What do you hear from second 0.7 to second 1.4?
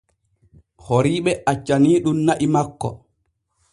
Horiiɓe